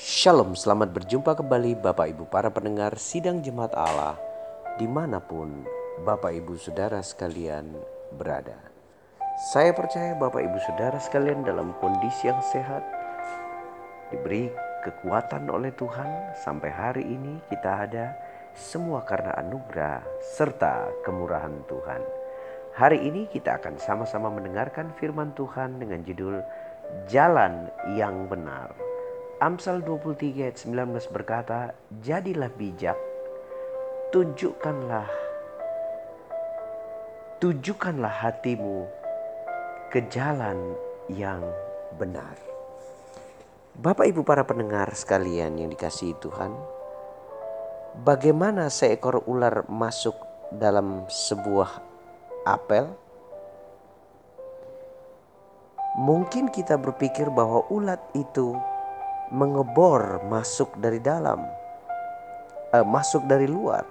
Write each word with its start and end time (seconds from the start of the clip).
Shalom, 0.00 0.56
selamat 0.56 0.96
berjumpa 0.96 1.36
kembali 1.36 1.76
Bapak 1.76 2.16
Ibu 2.16 2.24
para 2.32 2.48
pendengar 2.48 2.96
Sidang 2.96 3.44
Jemaat 3.44 3.76
Allah 3.76 4.16
di 4.80 4.88
mana 4.88 5.20
pun 5.20 5.68
Bapak 6.08 6.32
Ibu 6.40 6.56
Saudara 6.56 7.04
sekalian 7.04 7.76
berada. 8.16 8.56
Saya 9.52 9.76
percaya 9.76 10.16
Bapak 10.16 10.40
Ibu 10.40 10.56
Saudara 10.64 10.96
sekalian 10.96 11.44
dalam 11.44 11.76
kondisi 11.84 12.32
yang 12.32 12.40
sehat, 12.40 12.80
diberi 14.08 14.48
kekuatan 14.88 15.52
oleh 15.52 15.68
Tuhan 15.76 16.32
sampai 16.48 16.72
hari 16.72 17.04
ini 17.04 17.36
kita 17.52 17.84
ada 17.84 18.16
semua 18.56 19.04
karena 19.04 19.36
anugerah 19.36 20.00
serta 20.32 20.88
kemurahan 21.04 21.60
Tuhan. 21.68 22.00
Hari 22.72 23.04
ini 23.04 23.28
kita 23.28 23.60
akan 23.60 23.76
sama-sama 23.76 24.32
mendengarkan 24.32 24.96
firman 24.96 25.36
Tuhan 25.36 25.76
dengan 25.76 26.00
judul 26.08 26.40
Jalan 27.04 27.68
yang 27.92 28.24
Benar 28.32 28.89
Amsal 29.40 29.80
23 29.80 30.52
ayat 30.52 30.60
19 30.68 31.16
berkata, 31.16 31.72
Jadilah 32.04 32.52
bijak, 32.52 33.00
tunjukkanlah, 34.12 35.08
tujukanlah 37.40 38.20
hatimu 38.20 38.84
ke 39.88 40.04
jalan 40.12 40.76
yang 41.08 41.40
benar. 41.96 42.36
Bapak 43.80 44.12
ibu 44.12 44.20
para 44.28 44.44
pendengar 44.44 44.92
sekalian 44.92 45.56
yang 45.56 45.72
dikasihi 45.72 46.20
Tuhan, 46.20 46.52
bagaimana 48.04 48.68
seekor 48.68 49.24
ular 49.24 49.64
masuk 49.72 50.20
dalam 50.52 51.08
sebuah 51.08 51.80
apel? 52.44 52.92
Mungkin 55.96 56.52
kita 56.52 56.76
berpikir 56.76 57.32
bahwa 57.32 57.64
ulat 57.72 58.04
itu 58.12 58.52
mengebor 59.30 60.26
masuk 60.26 60.74
dari 60.78 60.98
dalam, 60.98 61.46
eh, 62.74 62.82
masuk 62.82 63.24
dari 63.30 63.46
luar. 63.46 63.86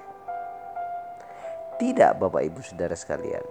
Tidak, 1.79 2.19
Bapak 2.19 2.43
Ibu 2.43 2.59
Saudara 2.59 2.91
sekalian. 2.91 3.43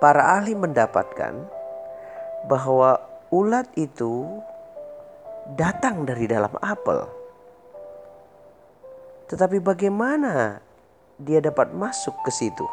Para 0.00 0.40
ahli 0.40 0.56
mendapatkan 0.56 1.44
bahwa 2.48 2.96
ulat 3.28 3.68
itu 3.76 4.40
datang 5.52 6.08
dari 6.08 6.24
dalam 6.24 6.52
apel. 6.64 7.04
Tetapi 9.28 9.60
bagaimana 9.60 10.60
dia 11.20 11.44
dapat 11.44 11.76
masuk 11.76 12.16
ke 12.24 12.32
situ? 12.32 12.64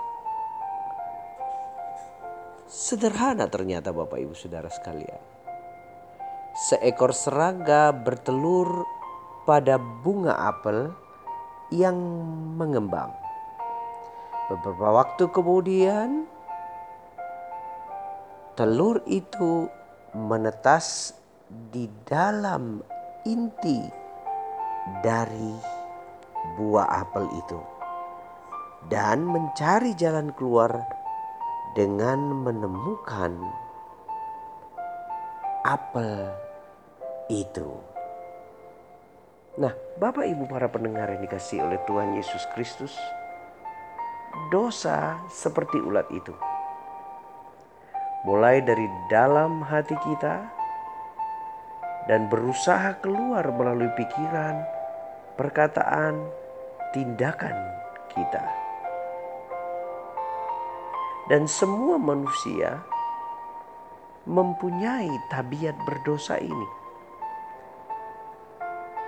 Sederhana 2.71 3.51
ternyata 3.51 3.91
Bapak 3.91 4.23
Ibu 4.23 4.35
Saudara 4.35 4.71
sekalian 4.71 5.32
seekor 6.53 7.17
serangga 7.17 7.89
bertelur 7.89 8.85
pada 9.49 9.81
bunga 9.81 10.37
apel 10.53 10.93
yang 11.73 11.97
mengembang. 12.53 13.09
Beberapa 14.53 15.01
waktu 15.01 15.23
kemudian, 15.33 16.29
telur 18.53 19.01
itu 19.09 19.65
menetas 20.13 21.17
di 21.73 21.89
dalam 22.05 22.85
inti 23.25 23.81
dari 25.01 25.57
buah 26.59 27.01
apel 27.01 27.25
itu 27.33 27.59
dan 28.91 29.25
mencari 29.25 29.95
jalan 29.95 30.29
keluar 30.35 30.69
dengan 31.73 32.19
menemukan 32.45 33.62
apel 35.63 36.27
itu. 37.31 37.71
Nah, 39.55 39.71
Bapak 39.95 40.27
Ibu 40.27 40.43
para 40.51 40.67
pendengar 40.67 41.07
yang 41.15 41.23
dikasih 41.23 41.63
oleh 41.63 41.79
Tuhan 41.87 42.19
Yesus 42.19 42.43
Kristus, 42.51 42.91
dosa 44.51 45.23
seperti 45.31 45.79
ulat 45.79 46.09
itu. 46.11 46.35
Mulai 48.27 48.63
dari 48.63 48.87
dalam 49.11 49.63
hati 49.63 49.95
kita 49.99 50.47
dan 52.07 52.27
berusaha 52.27 52.99
keluar 52.99 53.47
melalui 53.51 53.91
pikiran, 53.95 54.63
perkataan, 55.39 56.23
tindakan 56.91 57.55
kita. 58.11 58.43
Dan 61.31 61.47
semua 61.47 61.95
manusia 61.95 62.83
mempunyai 64.23 65.11
tabiat 65.27 65.75
berdosa 65.83 66.39
ini. 66.39 66.69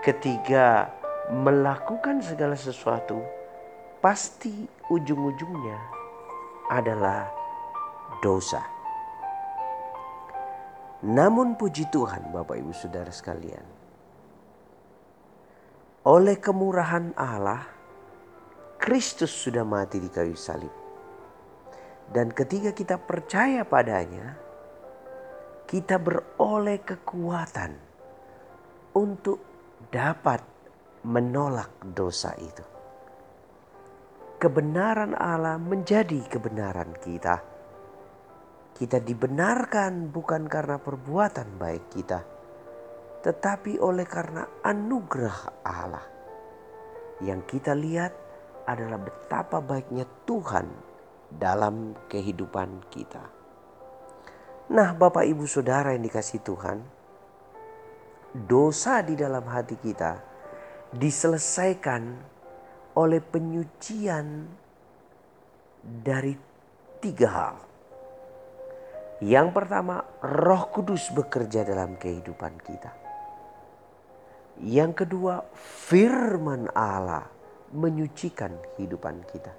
Ketika 0.03 0.91
melakukan 1.31 2.21
segala 2.21 2.53
sesuatu, 2.53 3.23
pasti 4.03 4.67
ujung-ujungnya 4.91 5.79
adalah 6.69 7.25
dosa. 8.21 8.61
Namun 11.05 11.57
puji 11.57 11.89
Tuhan 11.89 12.29
Bapak 12.33 12.57
Ibu 12.57 12.73
Saudara 12.73 13.09
sekalian. 13.09 13.65
Oleh 16.05 16.37
kemurahan 16.37 17.17
Allah, 17.17 17.65
Kristus 18.77 19.33
sudah 19.33 19.65
mati 19.65 19.97
di 19.97 20.09
kayu 20.09 20.37
salib. 20.37 20.69
Dan 22.05 22.29
ketika 22.29 22.69
kita 22.69 23.01
percaya 23.01 23.65
padanya, 23.65 24.44
kita 25.65 25.97
beroleh 25.97 26.77
kekuatan 26.85 27.73
untuk 28.93 29.41
dapat 29.89 30.41
menolak 31.05 31.73
dosa 31.93 32.37
itu. 32.37 32.61
Kebenaran 34.37 35.17
Allah 35.17 35.57
menjadi 35.57 36.21
kebenaran 36.29 36.93
kita. 37.01 37.41
Kita 38.75 38.99
dibenarkan 38.99 40.11
bukan 40.11 40.45
karena 40.51 40.77
perbuatan 40.77 41.57
baik 41.57 41.85
kita, 41.95 42.19
tetapi 43.23 43.81
oleh 43.81 44.05
karena 44.05 44.45
anugerah 44.61 45.39
Allah. 45.63 46.05
Yang 47.23 47.41
kita 47.57 47.71
lihat 47.71 48.13
adalah 48.67 48.99
betapa 48.99 49.63
baiknya 49.63 50.03
Tuhan 50.27 50.67
dalam 51.31 51.95
kehidupan 52.11 52.91
kita. 52.91 53.34
Nah, 54.65 54.97
Bapak 54.97 55.29
Ibu 55.29 55.45
Saudara 55.45 55.93
yang 55.93 56.01
dikasih 56.01 56.41
Tuhan, 56.41 56.81
dosa 58.33 59.05
di 59.05 59.13
dalam 59.13 59.45
hati 59.45 59.77
kita 59.77 60.17
diselesaikan 60.89 62.01
oleh 62.97 63.21
penyucian 63.21 64.49
dari 65.85 66.33
tiga 66.97 67.29
hal. 67.29 67.55
Yang 69.21 69.47
pertama, 69.53 70.01
Roh 70.25 70.63
Kudus 70.73 71.13
bekerja 71.13 71.61
dalam 71.61 72.01
kehidupan 72.01 72.57
kita. 72.65 72.91
Yang 74.65 75.05
kedua, 75.05 75.45
firman 75.53 76.73
Allah 76.73 77.29
menyucikan 77.69 78.57
kehidupan 78.73 79.29
kita. 79.29 79.53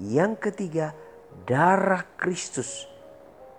Yang 0.00 0.48
ketiga, 0.48 0.96
darah 1.44 2.08
Kristus 2.16 2.88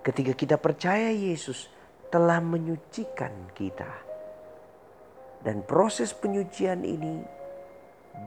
ketika 0.03 0.33
kita 0.33 0.55
percaya 0.55 1.11
Yesus 1.11 1.67
telah 2.09 2.41
menyucikan 2.41 3.53
kita. 3.53 4.07
Dan 5.39 5.63
proses 5.63 6.11
penyucian 6.11 6.83
ini 6.83 7.23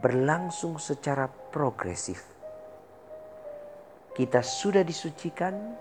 berlangsung 0.00 0.80
secara 0.80 1.28
progresif. 1.28 2.24
Kita 4.16 4.40
sudah 4.40 4.80
disucikan 4.80 5.76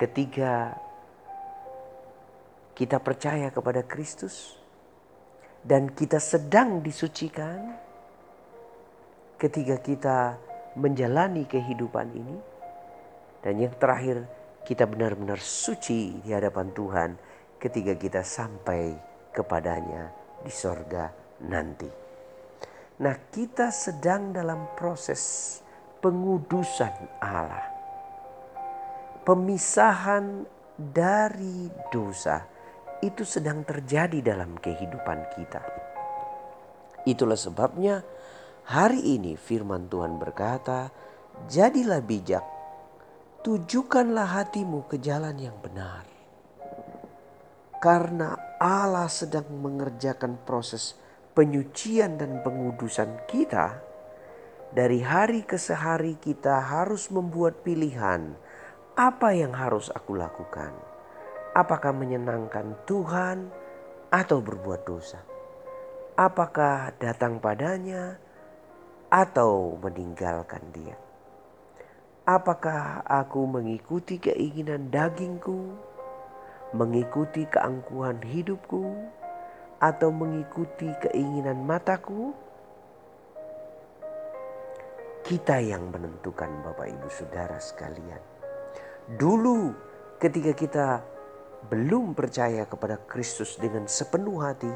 ketika 0.00 0.72
kita 2.72 2.96
percaya 3.04 3.52
kepada 3.52 3.84
Kristus 3.84 4.56
dan 5.60 5.92
kita 5.92 6.16
sedang 6.16 6.80
disucikan 6.80 7.76
ketika 9.36 9.76
kita 9.78 10.18
menjalani 10.74 11.44
kehidupan 11.44 12.08
ini 12.16 12.36
dan 13.44 13.60
yang 13.60 13.74
terakhir 13.76 14.24
kita 14.62 14.86
benar-benar 14.86 15.42
suci 15.42 16.22
di 16.22 16.30
hadapan 16.30 16.70
Tuhan 16.70 17.10
ketika 17.58 17.98
kita 17.98 18.22
sampai 18.22 18.94
kepadanya 19.34 20.10
di 20.42 20.52
sorga 20.54 21.10
nanti. 21.46 21.90
Nah 23.02 23.16
kita 23.34 23.74
sedang 23.74 24.30
dalam 24.30 24.70
proses 24.78 25.58
pengudusan 25.98 26.94
Allah. 27.18 27.66
Pemisahan 29.22 30.46
dari 30.78 31.70
dosa 31.90 32.42
itu 33.02 33.26
sedang 33.26 33.66
terjadi 33.66 34.22
dalam 34.22 34.58
kehidupan 34.58 35.18
kita. 35.34 35.62
Itulah 37.02 37.38
sebabnya 37.38 38.02
hari 38.66 39.18
ini 39.18 39.34
firman 39.34 39.90
Tuhan 39.90 40.22
berkata, 40.22 40.90
"Jadilah 41.50 42.02
bijak 42.02 42.51
tujukanlah 43.42 44.38
hatimu 44.38 44.86
ke 44.86 45.02
jalan 45.02 45.34
yang 45.34 45.58
benar. 45.58 46.06
karena 47.82 48.38
Allah 48.62 49.10
sedang 49.10 49.50
mengerjakan 49.58 50.38
proses 50.46 50.94
penyucian 51.34 52.14
dan 52.14 52.38
pengudusan 52.46 53.26
kita, 53.26 53.82
dari 54.70 55.02
hari 55.02 55.42
ke 55.42 55.58
sehari 55.58 56.14
kita 56.14 56.62
harus 56.62 57.10
membuat 57.10 57.66
pilihan 57.66 58.38
apa 58.94 59.34
yang 59.34 59.50
harus 59.50 59.90
aku 59.90 60.14
lakukan. 60.14 60.70
Apakah 61.58 61.90
menyenangkan 61.90 62.86
Tuhan 62.86 63.50
atau 64.14 64.38
berbuat 64.38 64.86
dosa? 64.86 65.18
Apakah 66.14 66.94
datang 67.02 67.42
padanya 67.42 68.14
atau 69.10 69.74
meninggalkan 69.82 70.62
dia? 70.70 71.11
Apakah 72.32 73.04
aku 73.04 73.44
mengikuti 73.44 74.16
keinginan 74.16 74.88
dagingku, 74.88 75.76
mengikuti 76.72 77.44
keangkuhan 77.44 78.24
hidupku, 78.24 78.88
atau 79.76 80.08
mengikuti 80.08 80.88
keinginan 81.04 81.60
mataku? 81.60 82.32
Kita 85.28 85.60
yang 85.60 85.92
menentukan, 85.92 86.48
Bapak 86.64 86.88
Ibu 86.88 87.08
Saudara 87.12 87.60
sekalian. 87.60 88.24
Dulu, 89.20 89.76
ketika 90.16 90.56
kita 90.56 90.86
belum 91.68 92.16
percaya 92.16 92.64
kepada 92.64 92.96
Kristus 93.12 93.60
dengan 93.60 93.84
sepenuh 93.84 94.40
hati, 94.40 94.72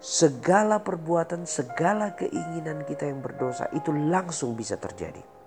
segala 0.00 0.80
perbuatan, 0.80 1.44
segala 1.44 2.16
keinginan 2.16 2.88
kita 2.88 3.04
yang 3.04 3.20
berdosa 3.20 3.68
itu 3.76 3.92
langsung 3.92 4.56
bisa 4.56 4.80
terjadi. 4.80 5.41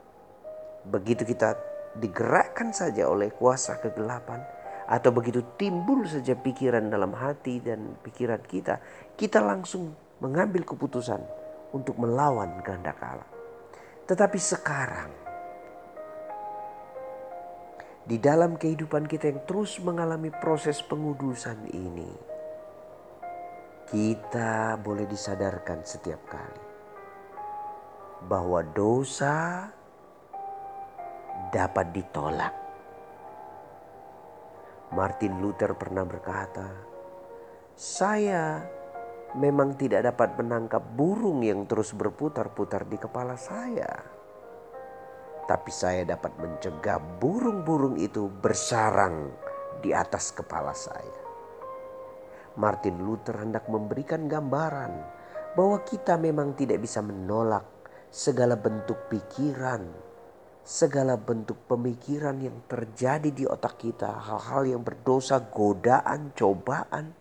Begitu 0.86 1.26
kita 1.26 1.58
digerakkan 1.98 2.76
saja 2.76 3.10
oleh 3.10 3.32
kuasa 3.34 3.80
kegelapan, 3.82 4.44
atau 4.86 5.10
begitu 5.10 5.42
timbul 5.58 6.06
saja 6.06 6.38
pikiran 6.38 6.94
dalam 6.94 7.18
hati 7.18 7.58
dan 7.58 7.98
pikiran 8.06 8.42
kita, 8.46 8.78
kita 9.18 9.42
langsung 9.42 9.98
mengambil 10.22 10.62
keputusan 10.62 11.22
untuk 11.74 11.98
melawan 11.98 12.62
kehendak 12.62 13.02
Allah. 13.02 13.30
Tetapi 14.06 14.38
sekarang 14.38 15.12
di 18.06 18.22
dalam 18.22 18.54
kehidupan 18.54 19.10
kita 19.10 19.34
yang 19.34 19.42
terus 19.50 19.82
mengalami 19.82 20.30
proses 20.30 20.78
pengudusan 20.86 21.66
ini, 21.74 22.12
kita 23.90 24.78
boleh 24.78 25.10
disadarkan 25.10 25.82
setiap 25.82 26.22
kali 26.30 26.64
bahwa 28.30 28.62
dosa 28.62 29.66
dapat 31.56 31.96
ditolak 31.96 32.66
Martin 34.96 35.42
Luther 35.42 35.76
pernah 35.76 36.06
berkata, 36.08 36.72
"Saya 37.74 38.64
memang 39.36 39.74
tidak 39.76 40.08
dapat 40.08 40.40
menangkap 40.40 40.80
burung 40.80 41.44
yang 41.44 41.68
terus 41.68 41.92
berputar-putar 41.92 42.88
di 42.88 42.96
kepala 42.96 43.34
saya, 43.34 43.90
tapi 45.50 45.72
saya 45.74 46.06
dapat 46.06 46.38
mencegah 46.38 47.02
burung-burung 47.20 47.98
itu 48.00 48.30
bersarang 48.30 49.34
di 49.82 49.90
atas 49.90 50.32
kepala 50.32 50.72
saya." 50.72 51.20
Martin 52.56 53.02
Luther 53.04 53.42
hendak 53.42 53.68
memberikan 53.68 54.32
gambaran 54.32 54.94
bahwa 55.60 55.84
kita 55.84 56.16
memang 56.16 56.56
tidak 56.56 56.80
bisa 56.80 57.04
menolak 57.04 57.68
segala 58.08 58.56
bentuk 58.56 59.12
pikiran, 59.12 60.05
segala 60.66 61.14
bentuk 61.14 61.70
pemikiran 61.70 62.42
yang 62.42 62.66
terjadi 62.66 63.30
di 63.30 63.46
otak 63.46 63.78
kita, 63.78 64.10
hal-hal 64.10 64.66
yang 64.66 64.82
berdosa, 64.82 65.38
godaan, 65.38 66.34
cobaan. 66.34 67.14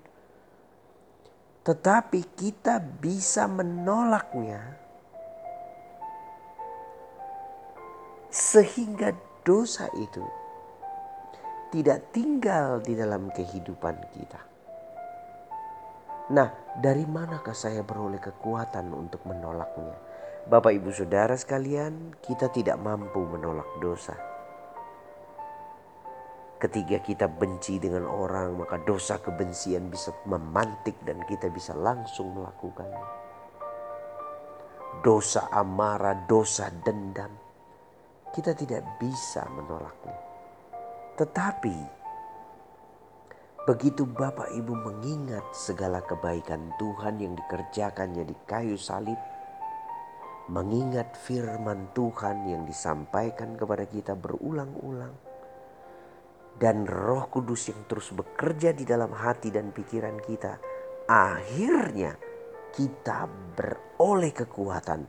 Tetapi 1.61 2.21
kita 2.37 2.81
bisa 2.81 3.45
menolaknya 3.45 4.81
sehingga 8.33 9.15
dosa 9.47 9.87
itu 9.95 10.25
tidak 11.71 12.11
tinggal 12.17 12.81
di 12.81 12.97
dalam 12.97 13.29
kehidupan 13.29 13.97
kita. 14.17 14.41
Nah, 16.33 16.49
dari 16.81 17.05
manakah 17.05 17.53
saya 17.53 17.85
beroleh 17.85 18.19
kekuatan 18.19 18.91
untuk 18.97 19.21
menolaknya? 19.29 20.14
Bapak, 20.45 20.77
ibu, 20.77 20.93
saudara 20.93 21.33
sekalian, 21.41 22.21
kita 22.21 22.53
tidak 22.53 22.77
mampu 22.77 23.25
menolak 23.25 23.81
dosa. 23.81 24.13
Ketika 26.61 27.01
kita 27.01 27.33
benci 27.33 27.81
dengan 27.81 28.05
orang, 28.05 28.61
maka 28.61 28.77
dosa 28.85 29.17
kebencian 29.25 29.89
bisa 29.89 30.13
memantik 30.29 31.01
dan 31.09 31.25
kita 31.25 31.49
bisa 31.49 31.73
langsung 31.73 32.37
melakukannya. 32.37 33.09
Dosa 35.01 35.49
amarah, 35.49 36.29
dosa 36.29 36.69
dendam, 36.69 37.33
kita 38.37 38.53
tidak 38.53 38.85
bisa 39.01 39.49
menolaknya. 39.49 40.17
Tetapi 41.17 41.77
begitu 43.65 44.05
Bapak 44.05 44.53
Ibu 44.53 44.77
mengingat 44.77 45.57
segala 45.57 46.05
kebaikan 46.05 46.69
Tuhan 46.77 47.17
yang 47.17 47.33
dikerjakannya 47.33 48.29
di 48.29 48.37
kayu 48.45 48.77
salib, 48.77 49.17
mengingat 50.45 51.17
firman 51.17 51.89
Tuhan 51.97 52.45
yang 52.45 52.69
disampaikan 52.69 53.57
kepada 53.57 53.89
kita 53.89 54.13
berulang-ulang, 54.13 55.17
dan 56.61 56.85
Roh 56.85 57.33
Kudus 57.33 57.73
yang 57.73 57.81
terus 57.89 58.13
bekerja 58.13 58.77
di 58.77 58.85
dalam 58.85 59.11
hati 59.17 59.49
dan 59.49 59.73
pikiran 59.73 60.21
kita, 60.21 60.61
akhirnya 61.09 62.13
kita 62.77 63.25
beroleh 63.57 64.33
kekuatan 64.37 65.01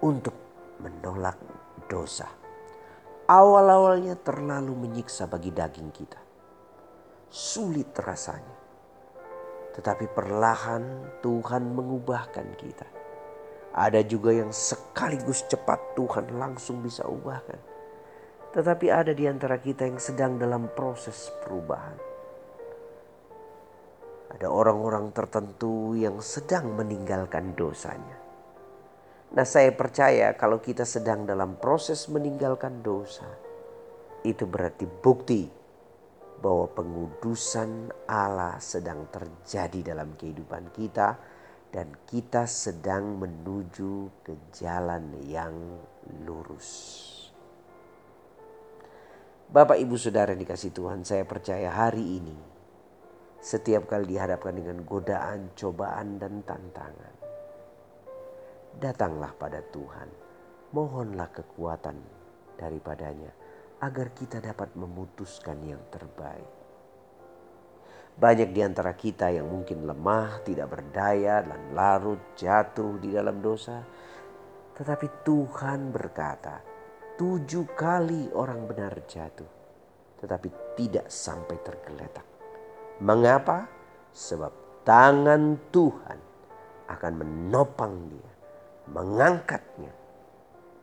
untuk 0.00 0.34
menolak 0.80 1.36
dosa. 1.84 2.26
Awal-awalnya 3.28 4.18
terlalu 4.24 4.72
menyiksa 4.88 5.28
bagi 5.28 5.52
daging 5.52 5.92
kita, 5.92 6.20
sulit 7.28 7.92
rasanya, 8.00 8.56
tetapi 9.76 10.10
perlahan 10.10 11.12
Tuhan 11.20 11.62
mengubahkan 11.70 12.48
kita 12.56 13.01
ada 13.72 14.04
juga 14.04 14.36
yang 14.36 14.52
sekaligus 14.52 15.48
cepat 15.48 15.96
Tuhan 15.96 16.36
langsung 16.36 16.84
bisa 16.84 17.08
ubahkan. 17.08 17.56
Tetapi 18.52 18.86
ada 18.92 19.16
di 19.16 19.24
antara 19.24 19.56
kita 19.56 19.88
yang 19.88 19.96
sedang 19.96 20.36
dalam 20.36 20.68
proses 20.76 21.32
perubahan. 21.40 21.96
Ada 24.36 24.48
orang-orang 24.48 25.12
tertentu 25.16 25.96
yang 25.96 26.20
sedang 26.20 26.76
meninggalkan 26.76 27.56
dosanya. 27.56 28.20
Nah, 29.32 29.48
saya 29.48 29.72
percaya 29.72 30.36
kalau 30.36 30.60
kita 30.60 30.84
sedang 30.84 31.24
dalam 31.24 31.56
proses 31.56 32.04
meninggalkan 32.12 32.84
dosa, 32.84 33.24
itu 34.20 34.44
berarti 34.44 34.84
bukti 34.84 35.48
bahwa 36.44 36.68
pengudusan 36.76 37.88
Allah 38.04 38.60
sedang 38.60 39.08
terjadi 39.08 39.96
dalam 39.96 40.12
kehidupan 40.20 40.74
kita 40.76 41.16
dan 41.72 41.88
kita 42.04 42.44
sedang 42.44 43.16
menuju 43.16 44.22
ke 44.22 44.36
jalan 44.52 45.16
yang 45.24 45.80
lurus. 46.28 47.00
Bapak, 49.52 49.80
ibu, 49.80 49.96
saudara, 49.96 50.36
dikasih 50.36 50.72
Tuhan, 50.72 51.04
saya 51.04 51.24
percaya 51.24 51.72
hari 51.72 52.20
ini 52.20 52.36
setiap 53.42 53.90
kali 53.90 54.14
dihadapkan 54.14 54.54
dengan 54.54 54.86
godaan, 54.86 55.50
cobaan, 55.58 56.16
dan 56.16 56.46
tantangan, 56.46 57.14
datanglah 58.78 59.34
pada 59.34 59.58
Tuhan, 59.74 60.08
mohonlah 60.70 61.28
kekuatan 61.34 61.98
daripadanya 62.54 63.34
agar 63.82 64.14
kita 64.14 64.38
dapat 64.38 64.72
memutuskan 64.78 65.58
yang 65.66 65.82
terbaik. 65.90 66.61
Banyak 68.12 68.52
di 68.52 68.60
antara 68.60 68.92
kita 68.92 69.32
yang 69.32 69.48
mungkin 69.48 69.88
lemah, 69.88 70.44
tidak 70.44 70.68
berdaya, 70.68 71.40
dan 71.40 71.72
larut 71.72 72.20
jatuh 72.36 73.00
di 73.00 73.08
dalam 73.12 73.40
dosa. 73.40 73.80
Tetapi 74.76 75.24
Tuhan 75.24 75.88
berkata, 75.88 76.60
tujuh 77.16 77.72
kali 77.72 78.28
orang 78.36 78.68
benar 78.68 78.92
jatuh, 79.08 79.48
tetapi 80.20 80.76
tidak 80.76 81.08
sampai 81.08 81.56
tergeletak. 81.64 82.24
Mengapa? 83.00 83.68
Sebab 84.12 84.84
tangan 84.84 85.56
Tuhan 85.72 86.18
akan 86.92 87.12
menopang 87.16 88.12
dia, 88.12 88.32
mengangkatnya, 88.92 89.92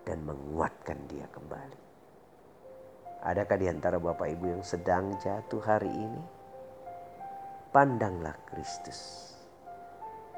dan 0.01 0.25
menguatkan 0.25 0.97
dia 1.05 1.29
kembali. 1.29 1.79
Adakah 3.21 3.57
di 3.61 3.67
antara 3.69 4.01
Bapak 4.01 4.25
Ibu 4.33 4.45
yang 4.57 4.63
sedang 4.65 5.13
jatuh 5.21 5.61
hari 5.61 5.91
ini? 5.93 6.38
Pandanglah 7.69 8.33
Kristus. 8.49 9.29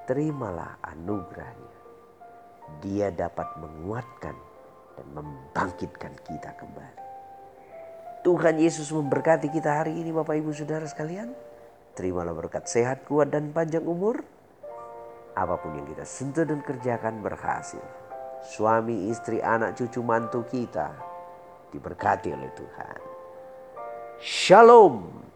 Terimalah 0.08 0.80
anugerahnya. 0.84 1.80
Dia 2.84 3.12
dapat 3.12 3.48
menguatkan 3.60 4.36
dan 4.96 5.08
membangkitkan 5.16 6.14
kita 6.24 6.52
kembali. 6.60 7.02
Tuhan 8.22 8.62
Yesus 8.62 8.94
memberkati 8.94 9.50
kita 9.50 9.82
hari 9.82 9.98
ini 9.98 10.14
Bapak 10.14 10.38
Ibu 10.38 10.54
Saudara 10.54 10.86
sekalian. 10.86 11.34
Terimalah 11.98 12.38
berkat 12.38 12.70
sehat, 12.70 13.04
kuat, 13.04 13.34
dan 13.34 13.50
panjang 13.52 13.84
umur. 13.84 14.22
Apa 15.34 15.58
pun 15.58 15.74
yang 15.76 15.88
kita 15.90 16.06
sentuh 16.06 16.46
dan 16.46 16.62
kerjakan 16.62 17.24
berhasil. 17.24 17.82
Suami, 18.46 19.10
istri, 19.10 19.42
anak, 19.42 19.80
cucu, 19.80 20.04
mantu 20.06 20.46
kita 20.48 20.94
diberkati 21.72 22.30
oleh 22.36 22.52
Tuhan. 22.54 23.00
Shalom. 24.22 25.31